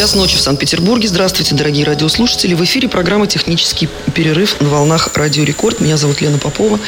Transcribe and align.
Час 0.00 0.14
ночи 0.14 0.34
в 0.38 0.40
Санкт-Петербурге. 0.40 1.08
Здравствуйте, 1.08 1.54
дорогие 1.54 1.84
радиослушатели. 1.84 2.54
В 2.54 2.64
эфире 2.64 2.88
программа 2.88 3.26
«Технический 3.26 3.86
перерыв» 4.14 4.58
на 4.58 4.70
волнах 4.70 5.10
«Радио 5.14 5.44
Рекорд». 5.44 5.78
Меня 5.80 5.98
зовут 5.98 6.22
Лена 6.22 6.38
Попова. 6.38 6.80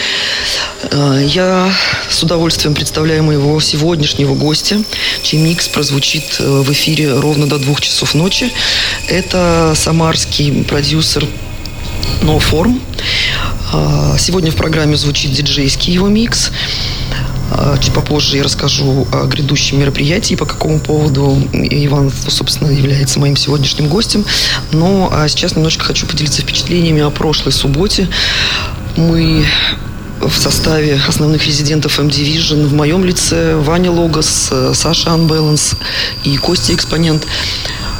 Э, 0.90 1.22
Я 1.22 1.70
с 2.08 2.22
удовольствием 2.22 2.74
представляю 2.74 3.22
моего 3.22 3.60
сегодняшнего 3.60 4.34
гостя, 4.34 4.82
чей 5.22 5.38
микс 5.40 5.68
прозвучит 5.68 6.36
э, 6.38 6.62
в 6.62 6.72
эфире 6.72 7.12
ровно 7.18 7.46
до 7.46 7.58
двух 7.58 7.82
часов 7.82 8.14
ночи. 8.14 8.50
Это 9.08 9.74
самарский 9.76 10.64
продюсер 10.64 11.26
No 12.22 12.38
Form. 12.40 12.80
Э, 13.74 14.16
Сегодня 14.18 14.50
в 14.50 14.56
программе 14.56 14.96
звучит 14.96 15.32
диджейский 15.32 15.92
его 15.92 16.08
микс. 16.08 16.50
А, 17.54 17.76
Чуть 17.78 17.92
попозже 17.92 18.36
я 18.38 18.42
расскажу 18.42 19.06
о 19.12 19.26
грядущем 19.26 19.80
мероприятии, 19.80 20.34
по 20.34 20.46
какому 20.46 20.80
поводу 20.80 21.36
Иван, 21.52 22.10
собственно, 22.28 22.70
является 22.70 23.20
моим 23.20 23.36
сегодняшним 23.36 23.88
гостем. 23.88 24.24
Но 24.72 25.10
а 25.12 25.28
сейчас 25.28 25.54
немножко 25.54 25.84
хочу 25.84 26.06
поделиться 26.06 26.42
впечатлениями 26.42 27.02
о 27.02 27.10
прошлой 27.10 27.52
субботе. 27.52 28.08
Мы 28.96 29.44
в 30.20 30.34
составе 30.34 31.00
основных 31.08 31.46
резидентов 31.46 31.98
M-Division 31.98 32.66
в 32.66 32.72
моем 32.72 33.04
лице 33.04 33.56
Ваня 33.56 33.90
Логос, 33.90 34.48
э, 34.50 34.72
Саша 34.74 35.10
Unbalance 35.10 35.76
и 36.22 36.36
Костя 36.36 36.74
Экспонент 36.74 37.26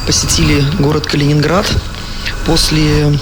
посетили 0.06 0.64
город 0.78 1.06
Калининград 1.06 1.66
после 2.46 3.18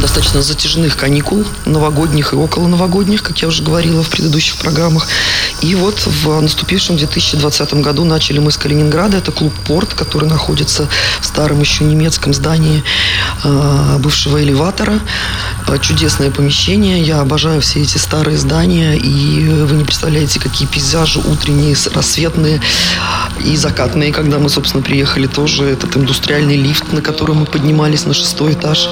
достаточно 0.00 0.42
затяжных 0.42 0.96
каникул, 0.96 1.44
новогодних 1.64 2.32
и 2.32 2.36
около 2.36 2.68
новогодних, 2.68 3.22
как 3.22 3.38
я 3.38 3.48
уже 3.48 3.62
говорила 3.62 4.02
в 4.02 4.10
предыдущих 4.10 4.56
программах. 4.56 5.06
И 5.60 5.74
вот 5.74 6.06
в 6.06 6.40
наступившем 6.40 6.96
2020 6.96 7.74
году 7.74 8.04
начали 8.04 8.38
мы 8.38 8.50
с 8.50 8.56
Калининграда. 8.56 9.18
Это 9.18 9.32
клуб 9.32 9.54
«Порт», 9.66 9.94
который 9.94 10.28
находится 10.28 10.88
в 11.20 11.26
старом 11.26 11.60
еще 11.60 11.84
немецком 11.84 12.34
здании 12.34 12.82
э, 13.44 13.96
бывшего 13.98 14.42
элеватора. 14.42 15.00
Э, 15.68 15.78
Чудесное 15.80 16.30
помещение. 16.30 17.02
Я 17.02 17.20
обожаю 17.20 17.60
все 17.60 17.82
эти 17.82 17.98
старые 17.98 18.36
здания. 18.36 18.96
И 18.96 19.48
вы 19.48 19.76
не 19.76 19.84
представляете, 19.84 20.40
какие 20.40 20.66
пейзажи 20.66 21.20
утренние, 21.20 21.76
рассветные 21.94 22.60
и 23.44 23.56
закатные. 23.56 24.12
Когда 24.12 24.38
мы, 24.38 24.48
собственно, 24.48 24.82
приехали 24.82 25.26
тоже, 25.26 25.64
этот 25.64 25.96
индустриальный 25.96 26.56
лифт, 26.56 26.92
на 26.92 27.00
котором 27.00 27.38
мы 27.38 27.46
поднимались 27.46 28.04
на 28.04 28.14
шестой 28.14 28.52
этаж 28.54 28.88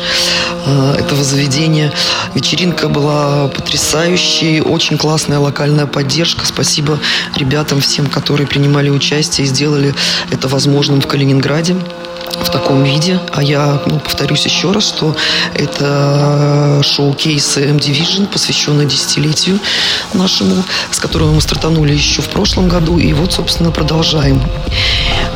э, 0.65 0.91
этого 0.94 1.22
заведения. 1.25 1.92
Вечеринка 2.34 2.88
была 2.88 3.48
потрясающей, 3.48 4.60
очень 4.60 4.98
классная 4.98 5.38
локальная 5.38 5.86
поддержка. 5.86 6.47
Спасибо 6.47 6.98
ребятам 7.36 7.80
всем, 7.80 8.06
которые 8.06 8.47
принимали 8.47 8.91
участие 8.91 9.47
и 9.47 9.48
сделали 9.48 9.94
это 10.31 10.48
возможным 10.48 11.00
в 11.00 11.06
Калининграде 11.06 11.76
в 12.41 12.50
таком 12.50 12.82
виде. 12.82 13.20
А 13.32 13.42
я 13.42 13.81
ну, 13.86 13.98
повторюсь 13.98 14.44
еще 14.44 14.72
раз, 14.72 14.84
что 14.84 15.16
это 15.54 16.81
шоу-кейс 16.82 17.56
M-Division, 17.56 18.26
посвященный 18.26 18.86
десятилетию 18.86 19.58
нашему, 20.14 20.62
с 20.91 20.98
которого 20.98 21.32
мы 21.32 21.41
стартанули 21.41 21.92
еще 21.92 22.22
в 22.22 22.28
прошлом 22.28 22.69
году. 22.69 22.98
И 22.98 23.12
вот, 23.12 23.32
собственно, 23.32 23.70
продолжаем. 23.70 24.42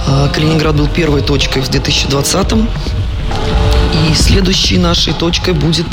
А, 0.06 0.28
Калининград 0.28 0.76
был 0.76 0.88
первой 0.88 1.22
точкой 1.22 1.62
в 1.62 1.68
2020 1.68 2.52
и 3.92 4.14
следующей 4.14 4.78
нашей 4.78 5.12
точкой 5.12 5.54
будет 5.54 5.86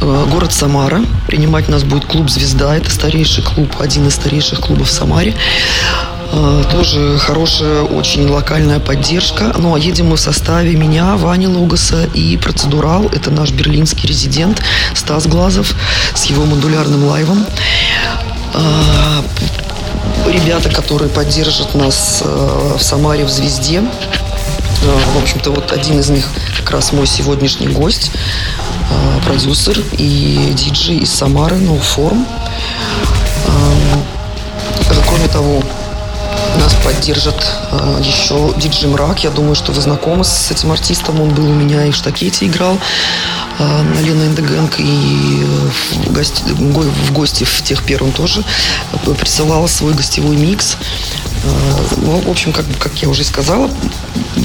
э, 0.00 0.26
город 0.30 0.52
Самара. 0.52 1.02
Принимать 1.26 1.68
нас 1.68 1.82
будет 1.84 2.04
клуб 2.06 2.30
«Звезда». 2.30 2.76
Это 2.76 2.90
старейший 2.90 3.42
клуб, 3.44 3.76
один 3.80 4.06
из 4.08 4.14
старейших 4.14 4.60
клубов 4.60 4.88
в 4.88 4.92
Самаре. 4.92 5.34
Э, 6.32 6.64
Тоже 6.70 7.18
хорошая, 7.18 7.82
очень 7.82 8.28
локальная 8.28 8.80
поддержка. 8.80 9.54
Ну, 9.58 9.74
а 9.74 9.78
едем 9.78 10.08
мы 10.08 10.16
в 10.16 10.20
составе 10.20 10.74
меня, 10.74 11.16
Вани 11.16 11.46
Логоса 11.46 12.04
и 12.14 12.36
Процедурал. 12.36 13.06
Это 13.06 13.30
наш 13.30 13.50
берлинский 13.50 14.08
резидент 14.08 14.62
Стас 14.94 15.26
Глазов 15.26 15.74
с 16.14 16.24
его 16.24 16.44
модулярным 16.44 17.04
лайвом. 17.04 17.44
Э, 18.54 19.22
Ребята, 20.26 20.70
которые 20.70 21.10
поддержат 21.10 21.74
нас 21.74 22.22
в 22.24 22.80
Самаре 22.80 23.24
в 23.24 23.28
«Звезде». 23.30 23.82
Э, 24.84 24.96
В 25.14 25.22
общем-то, 25.22 25.50
вот 25.50 25.72
один 25.72 25.98
из 26.00 26.10
них 26.10 26.28
как 26.58 26.70
раз 26.70 26.92
мой 26.92 27.06
сегодняшний 27.06 27.68
гость, 27.68 28.10
э, 28.90 29.20
продюсер 29.24 29.78
и 29.98 30.52
диджей 30.54 30.98
из 30.98 31.12
Самары, 31.12 31.56
No 31.56 31.80
Form. 31.80 32.24
Э, 33.46 33.50
Кроме 35.08 35.28
того, 35.28 35.62
нас 36.60 36.74
поддержит 36.84 37.34
э, 37.72 38.00
еще 38.02 38.52
диджей 38.58 38.88
Мрак. 38.88 39.22
Я 39.24 39.30
думаю, 39.30 39.54
что 39.54 39.72
вы 39.72 39.80
знакомы 39.80 40.24
с 40.24 40.50
этим 40.50 40.72
артистом. 40.72 41.20
Он 41.20 41.28
был 41.30 41.44
у 41.46 41.52
меня 41.54 41.86
и 41.86 41.90
в 41.90 41.96
штакете 41.96 42.46
играл 42.46 42.76
э, 43.58 43.82
на 43.82 44.00
Лена 44.00 44.24
Эндегенг. 44.24 44.78
И 44.78 45.46
в 46.06 46.12
гости, 46.12 46.42
го- 46.52 46.82
в 46.82 47.12
гости 47.12 47.44
в 47.44 47.62
тех 47.62 47.82
первом 47.84 48.12
тоже 48.12 48.42
э, 49.06 49.10
присылал 49.14 49.68
свой 49.68 49.94
гостевой 49.94 50.36
микс. 50.36 50.76
Э, 51.44 51.74
Ну, 51.96 52.20
в 52.20 52.30
общем, 52.30 52.52
как, 52.52 52.64
как 52.78 52.92
я 53.02 53.08
уже 53.08 53.24
сказала, 53.24 53.70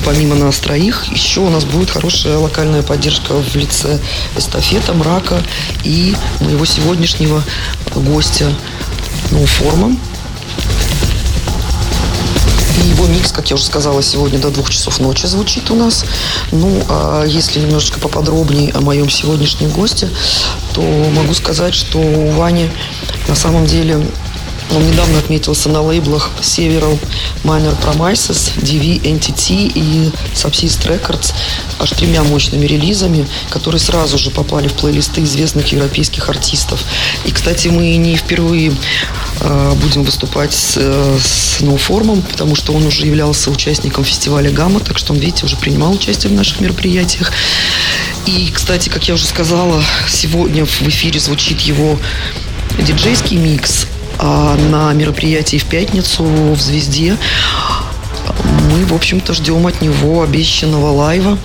помимо 0.06 0.36
нас 0.36 0.60
троих, 0.60 1.06
еще 1.12 1.42
у 1.42 1.50
нас 1.50 1.66
будет 1.66 1.90
хорошая 1.90 2.38
локальная 2.38 2.84
поддержка 2.84 3.34
в 3.34 3.56
лице 3.56 4.00
эстафета, 4.38 4.94
мрака 4.94 5.42
и 5.84 6.16
моего 6.40 6.66
сегодняшнего 6.66 7.44
гостя 7.96 8.52
Ноуформа. 9.32 9.96
И 12.84 12.88
его 12.88 13.06
микс, 13.08 13.32
как 13.32 13.50
я 13.50 13.56
уже 13.56 13.66
сказала, 13.66 14.02
сегодня 14.02 14.40
до 14.40 14.50
двух 14.50 14.70
часов 14.70 15.00
ночи 15.00 15.26
звучит 15.26 15.70
у 15.70 15.76
нас. 15.76 16.06
Ну, 16.52 16.82
а 16.90 17.26
если 17.26 17.60
немножечко 17.60 18.00
поподробнее 18.00 18.72
о 18.72 18.82
моем 18.82 19.10
сегодняшнем 19.10 19.70
госте, 19.70 20.10
то 20.74 20.82
могу 20.82 21.34
сказать, 21.34 21.76
что 21.76 21.98
у 22.00 22.32
Вани 22.32 22.70
на 23.28 23.36
самом 23.36 23.66
деле 23.66 24.02
он 24.76 24.88
недавно 24.88 25.20
отметился 25.20 25.70
на 25.70 25.82
лейблах 25.82 26.32
Several 26.42 26.98
Minor 27.44 27.76
Promises, 27.82 28.52
DV 28.58 29.02
Entity 29.02 29.72
и 29.74 30.12
Subsist 30.34 30.88
Records 30.88 31.34
аж 31.80 31.92
тремя 31.92 32.24
мощными 32.24 32.66
релизами, 32.66 33.28
которые 33.50 33.80
сразу 33.80 34.18
же 34.18 34.32
попали 34.32 34.68
в 34.68 34.74
плейлисты 34.74 35.24
известных 35.24 35.72
европейских 35.72 36.30
артистов. 36.30 36.84
И, 37.26 37.32
кстати, 37.32 37.70
мы 37.70 37.96
не 37.96 38.16
впервые 38.16 38.74
э, 39.42 39.74
будем 39.82 40.04
выступать 40.04 40.54
с, 40.54 40.76
э, 40.78 41.18
с 41.20 41.60
потому 42.30 42.56
что 42.56 42.74
он 42.74 42.86
уже 42.86 43.06
являлся 43.06 43.52
участником 43.52 44.04
фестиваля 44.04 44.52
«Гамма», 44.52 44.80
так 44.80 44.98
что 44.98 45.14
он, 45.14 45.20
видите, 45.20 45.46
уже 45.46 45.56
принимал 45.58 45.94
участие 45.94 46.32
в 46.32 46.36
наших 46.36 46.60
мероприятиях. 46.60 47.32
И, 48.26 48.52
кстати, 48.54 48.90
как 48.90 49.08
я 49.08 49.14
уже 49.14 49.26
сказала, 49.26 49.84
сегодня 50.08 50.66
в 50.66 50.82
эфире 50.84 51.20
звучит 51.20 51.62
его 51.62 52.00
диджейский 52.78 53.38
микс, 53.38 53.86
а 53.86 53.99
на 54.20 54.94
мероприятии 54.94 55.58
в 55.58 55.66
пятницу 55.66 56.24
в 56.24 56.60
«Звезде» 56.60 57.18
Мы, 58.70 58.86
в 58.86 58.94
общем-то, 58.94 59.34
ждем 59.34 59.66
от 59.66 59.82
него 59.82 60.22
обещанного 60.22 60.92
лайва, 60.92 61.38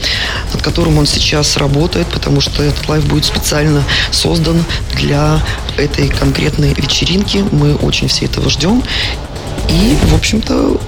над 0.52 0.62
которым 0.62 0.98
он 0.98 1.06
сейчас 1.06 1.56
работает, 1.56 2.06
потому 2.08 2.40
что 2.40 2.62
этот 2.62 2.86
лайв 2.88 3.06
будет 3.06 3.24
специально 3.24 3.82
создан 4.10 4.62
для 4.94 5.42
этой 5.78 6.08
конкретной 6.08 6.74
вечеринки. 6.74 7.44
Мы 7.50 7.76
очень 7.76 8.08
все 8.08 8.26
этого 8.26 8.50
ждем. 8.50 8.82
И, 9.70 9.96
в 10.08 10.14
общем-то, 10.14 10.78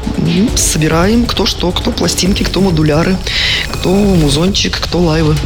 собираем 0.56 1.24
кто 1.24 1.46
что, 1.46 1.72
кто 1.72 1.90
пластинки, 1.90 2.42
кто 2.42 2.60
модуляры, 2.60 3.16
кто 3.72 3.90
музончик, 3.90 4.78
кто 4.78 4.98
лайвы. 4.98 5.36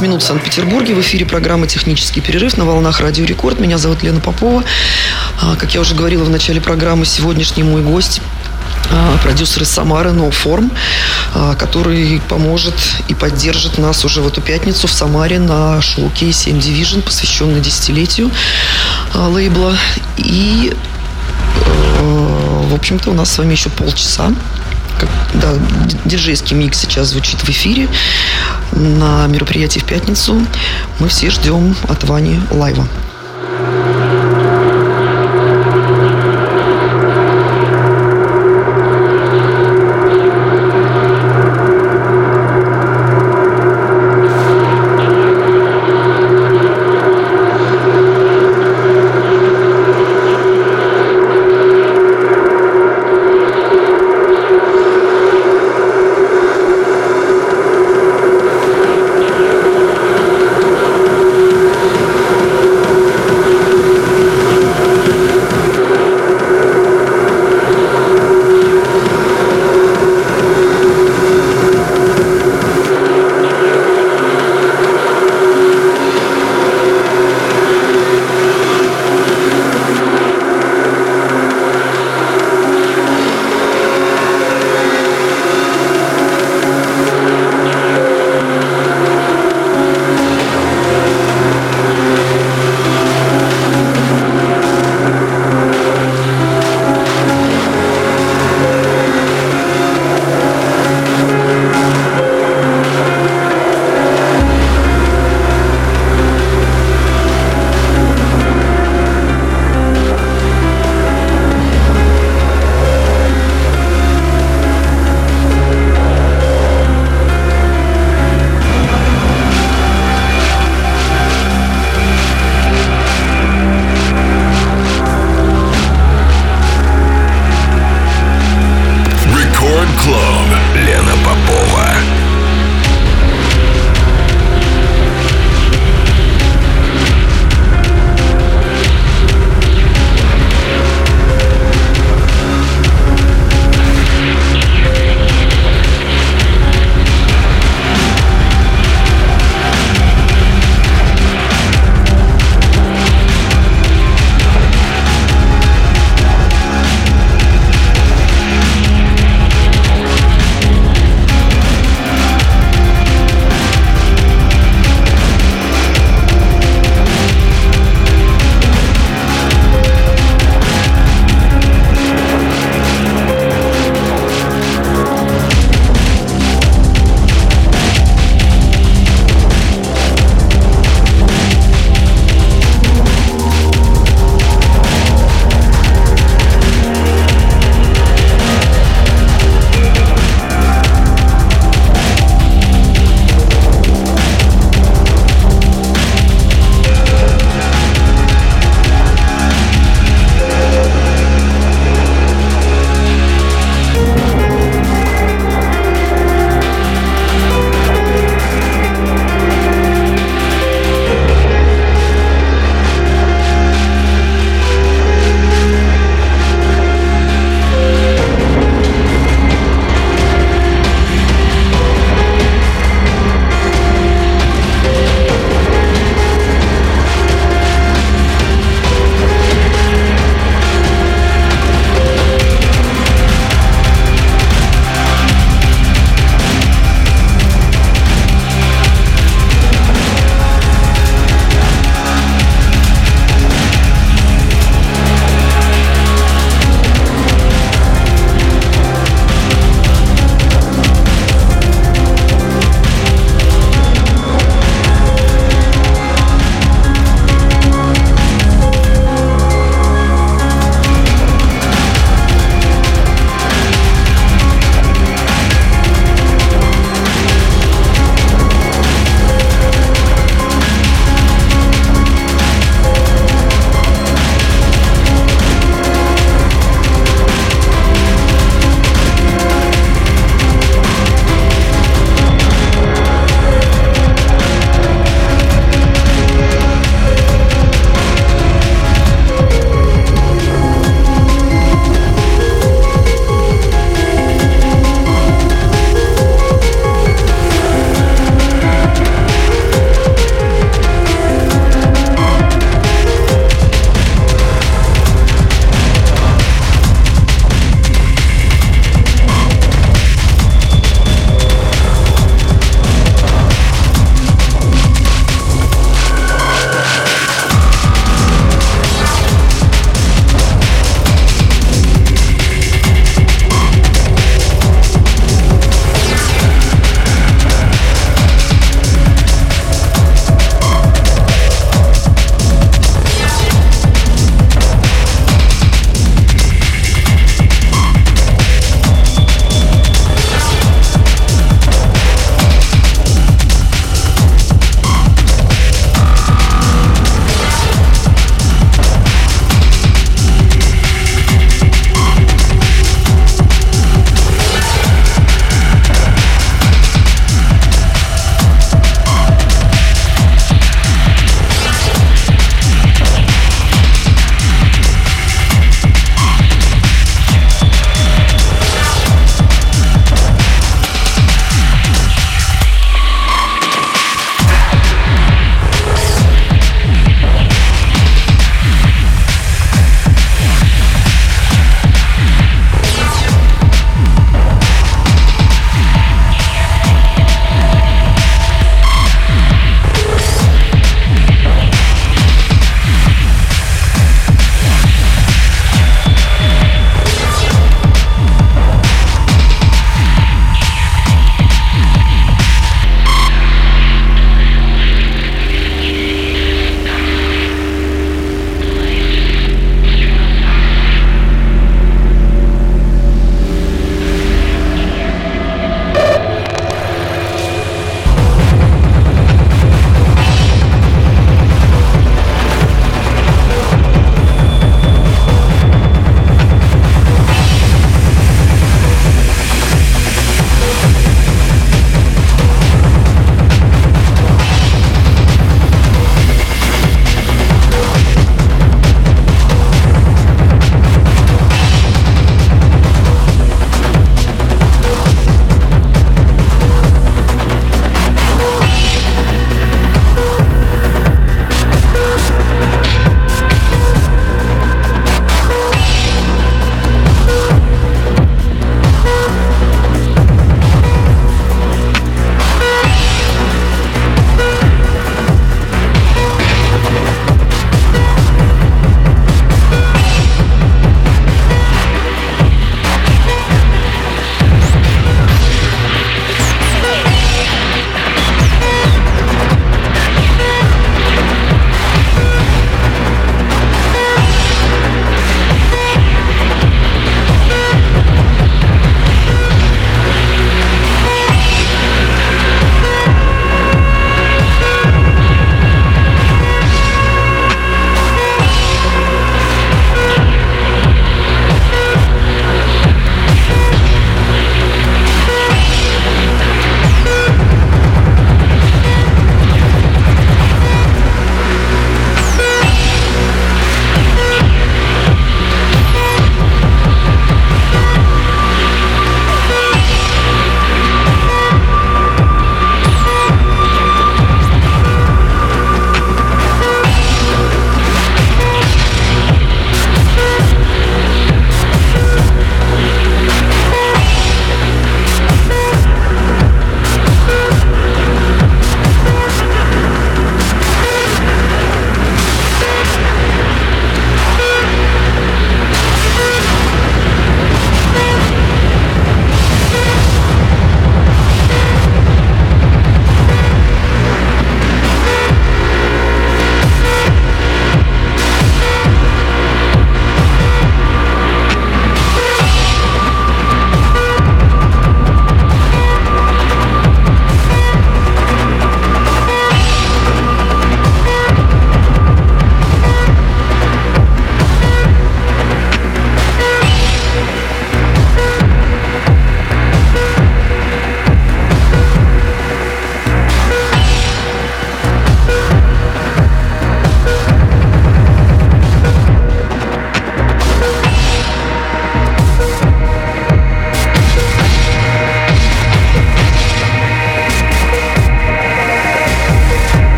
15 0.00 0.02
минут 0.02 0.22
в 0.22 0.26
Санкт-Петербурге. 0.26 0.94
В 0.94 1.00
эфире 1.00 1.26
программа 1.26 1.66
«Технический 1.66 2.22
перерыв» 2.22 2.56
на 2.56 2.64
волнах 2.64 3.00
«Радио 3.00 3.26
Рекорд». 3.26 3.60
Меня 3.60 3.76
зовут 3.76 4.02
Лена 4.02 4.20
Попова. 4.20 4.64
А, 5.42 5.56
как 5.56 5.74
я 5.74 5.80
уже 5.82 5.94
говорила 5.94 6.24
в 6.24 6.30
начале 6.30 6.58
программы, 6.58 7.04
сегодняшний 7.04 7.64
мой 7.64 7.82
гость 7.82 8.22
а, 8.90 9.18
продюсер 9.22 9.62
из 9.62 9.68
Самары 9.68 10.10
NoForm, 10.10 10.72
а, 11.34 11.54
который 11.54 12.22
поможет 12.30 12.74
и 13.08 13.14
поддержит 13.14 13.76
нас 13.76 14.02
уже 14.06 14.22
в 14.22 14.26
эту 14.26 14.40
пятницу 14.40 14.86
в 14.86 14.92
Самаре 14.92 15.38
на 15.38 15.82
шоу-кейсе 15.82 16.50
M 16.50 16.58
Division, 16.58 17.02
посвященный 17.02 17.60
десятилетию 17.60 18.30
лейбла. 19.14 19.76
И, 20.16 20.72
в 22.00 22.74
общем-то, 22.74 23.10
у 23.10 23.14
нас 23.14 23.30
с 23.32 23.38
вами 23.38 23.52
еще 23.52 23.68
полчаса 23.68 24.32
как, 25.00 25.08
да, 25.34 25.54
диджейский 26.04 26.54
микс 26.54 26.78
сейчас 26.78 27.08
звучит 27.08 27.40
в 27.40 27.48
эфире 27.48 27.88
на 28.72 29.26
мероприятии 29.26 29.80
в 29.80 29.84
пятницу. 29.84 30.44
Мы 30.98 31.08
все 31.08 31.30
ждем 31.30 31.74
от 31.88 32.04
Вани 32.04 32.38
лайва. 32.50 32.86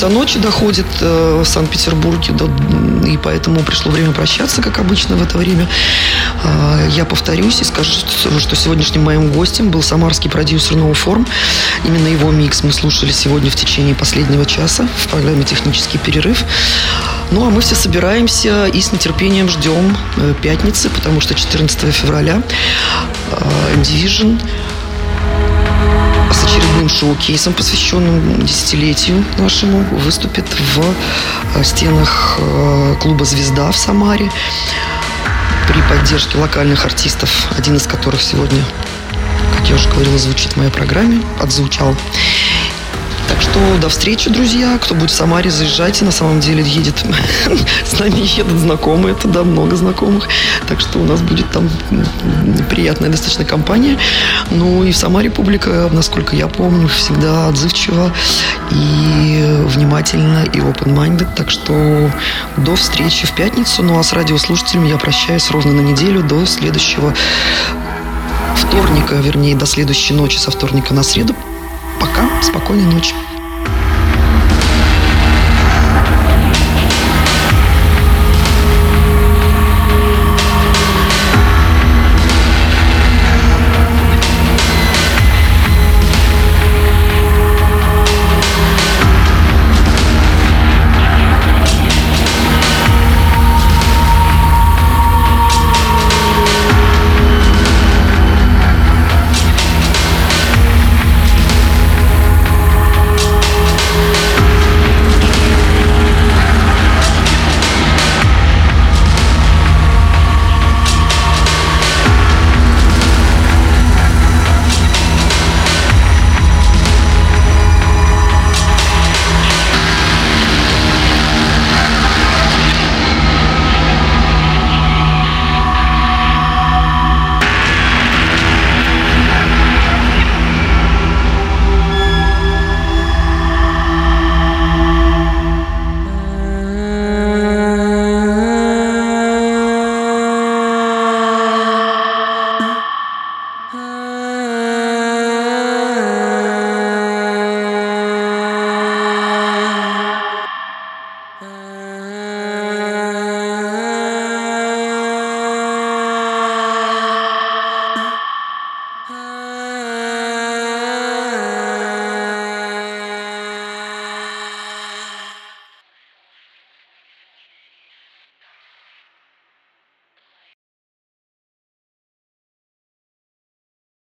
Часа 0.00 0.08
ночи 0.08 0.38
доходит 0.38 0.86
э, 1.02 1.42
в 1.44 1.46
Санкт-Петербурге, 1.46 2.32
и 3.06 3.18
поэтому 3.18 3.60
пришло 3.60 3.92
время 3.92 4.12
прощаться, 4.12 4.62
как 4.62 4.78
обычно 4.78 5.14
в 5.14 5.22
это 5.22 5.36
время. 5.36 5.68
Э, 6.42 6.88
я 6.88 7.04
повторюсь 7.04 7.60
и 7.60 7.64
скажу, 7.64 7.92
что 8.38 8.56
сегодняшним 8.56 9.04
моим 9.04 9.30
гостем 9.30 9.68
был 9.68 9.82
самарский 9.82 10.30
продюсер 10.30 10.78
Form. 10.78 11.28
Именно 11.84 12.06
его 12.06 12.30
микс 12.30 12.62
мы 12.62 12.72
слушали 12.72 13.12
сегодня 13.12 13.50
в 13.50 13.56
течение 13.56 13.94
последнего 13.94 14.46
часа 14.46 14.88
в 15.04 15.08
программе 15.08 15.44
«Технический 15.44 15.98
перерыв». 15.98 16.44
Ну, 17.30 17.46
а 17.46 17.50
мы 17.50 17.60
все 17.60 17.74
собираемся 17.74 18.68
и 18.68 18.80
с 18.80 18.92
нетерпением 18.92 19.50
ждем 19.50 19.94
э, 20.16 20.32
пятницы, 20.40 20.88
потому 20.88 21.20
что 21.20 21.34
14 21.34 21.94
февраля 21.94 22.42
э, 23.32 23.82
Division 23.82 24.40
с 26.32 26.44
очередным 26.44 26.88
шоу-кейсом, 26.88 27.52
посвященным 27.52 28.44
десятилетию 28.44 29.24
нашему, 29.38 29.84
выступит 30.04 30.46
в 30.74 30.94
э, 31.56 31.64
стенах 31.64 32.38
клуба 33.00 33.24
«Звезда» 33.24 33.70
в 33.70 33.76
Самаре 33.76 34.30
при 35.68 35.80
поддержке 35.82 36.36
локальных 36.38 36.84
артистов, 36.84 37.30
один 37.56 37.76
из 37.76 37.86
которых 37.86 38.20
сегодня, 38.22 38.64
как 39.56 39.68
я 39.68 39.76
уже 39.76 39.88
говорила, 39.88 40.18
звучит 40.18 40.52
в 40.52 40.56
моей 40.56 40.70
программе, 40.70 41.22
отзвучал. 41.38 41.94
Так 43.30 43.40
что 43.42 43.78
до 43.80 43.88
встречи, 43.88 44.28
друзья. 44.28 44.76
Кто 44.82 44.96
будет 44.96 45.12
в 45.12 45.14
Самаре, 45.14 45.52
заезжайте. 45.52 46.04
На 46.04 46.10
самом 46.10 46.40
деле 46.40 46.64
едет 46.64 46.96
с 47.84 47.96
нами 47.96 48.36
едут 48.36 48.58
знакомые, 48.58 49.16
да, 49.22 49.44
много 49.44 49.76
знакомых. 49.76 50.28
Так 50.66 50.80
что 50.80 50.98
у 50.98 51.04
нас 51.04 51.20
будет 51.22 51.48
там 51.52 51.70
приятная 52.68 53.08
достаточно 53.08 53.44
компания. 53.44 53.96
Ну 54.50 54.82
и 54.82 54.90
в 54.90 54.96
Самаре 54.96 55.30
публика, 55.30 55.88
насколько 55.92 56.34
я 56.34 56.48
помню, 56.48 56.88
всегда 56.88 57.46
отзывчива 57.46 58.12
и 58.72 59.62
внимательна 59.66 60.42
и 60.52 60.58
open-minded. 60.58 61.28
Так 61.36 61.52
что 61.52 62.10
до 62.56 62.74
встречи 62.74 63.26
в 63.26 63.32
пятницу. 63.36 63.84
Ну 63.84 63.96
а 64.00 64.02
с 64.02 64.12
радиослушателями 64.12 64.88
я 64.88 64.96
прощаюсь 64.96 65.52
ровно 65.52 65.70
на 65.70 65.82
неделю 65.82 66.24
до 66.24 66.44
следующего 66.46 67.14
вторника, 68.56 69.14
вернее, 69.14 69.54
до 69.54 69.66
следующей 69.66 70.14
ночи 70.14 70.36
со 70.36 70.50
вторника 70.50 70.94
на 70.94 71.04
среду. 71.04 71.36
Пока, 72.00 72.42
спокойной 72.42 72.86
ночи. 72.86 73.14